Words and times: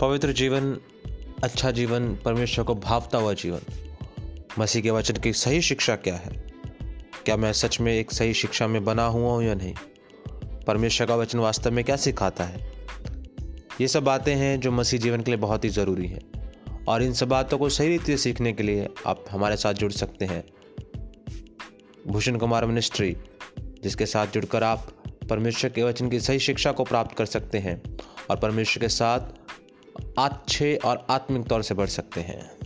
पवित्र 0.00 0.32
जीवन 0.32 0.78
अच्छा 1.44 1.70
जीवन, 1.70 2.16
परमेश्वर 2.16 2.64
को 2.64 2.74
भावता 2.74 3.18
हुआ 3.18 3.32
जीवन। 3.32 3.60
मसीह 4.58 4.82
के 4.82 4.90
वचन 4.90 5.14
की 5.14 5.32
सही 5.32 5.62
शिक्षा 5.62 5.96
क्या 5.96 6.16
है? 6.16 6.46
क्या 7.24 7.36
मैं 7.36 7.52
सच 7.52 7.80
में 7.80 7.92
एक 7.92 8.10
सही 8.10 8.34
शिक्षा 8.34 8.66
में 8.66 8.84
बना 8.84 9.06
हुआ 9.06 9.32
हूँ 9.32 9.44
या 9.44 9.54
नहीं? 9.54 9.74
परमेश्वर 10.66 11.06
का 11.06 11.16
वचन 11.16 11.38
वास्तव 11.38 11.70
में 11.70 11.84
क्या 11.84 11.96
सिखाता 11.96 12.44
है? 12.44 12.72
ये 13.80 13.88
सब 13.88 14.04
बातें 14.04 14.34
हैं 14.34 14.60
जो 14.60 14.72
मसीह 14.72 15.00
जीवन 15.00 15.20
के 15.20 15.30
लिए 15.30 15.40
बहुत 15.40 15.64
ही 15.64 15.68
ज़रूरी 15.68 16.06
हैं। 16.06 16.52
और 16.88 17.02
इन 17.02 17.12
सब 17.12 17.28
बातों 17.28 17.58
को 17.58 17.68
सही 17.68 17.88
रीति 17.88 18.04
से 18.04 18.16
सीखने 18.16 18.52
के 18.52 18.62
लिए 18.62 18.88
आप 19.06 19.24
हमारे 19.30 19.56
साथ 19.56 19.74
जुड़ 19.74 19.92
सकते 19.92 20.24
हैं। 20.24 20.44
भूषण 22.06 22.36
कुमार 22.36 22.66
मिनिस्ट्री, 22.66 23.16
जिसके 23.58 24.06
साथ 24.06 24.26
जुड़कर 24.26 24.62
आप 24.62 24.92
परमेश्वर 25.30 25.70
के 25.70 25.82
वचन 25.82 26.08
की 26.08 26.20
सही 26.20 26.38
शिक्षा 26.38 26.72
को 26.72 26.84
प्राप्त 26.84 27.16
कर 27.16 27.26
सकते 27.26 27.58
हैं 27.58 27.82
और 28.30 28.36
परमेश्वर 28.36 28.80
के 28.80 28.88
साथ 28.88 29.20
अच्छे 30.18 30.76
और 30.76 31.06
आत्मिक 31.10 31.46
तौर 31.46 31.62
से 31.62 31.74
बढ़ 31.74 31.86
सकते 31.86 32.20
हैं। 32.20 32.65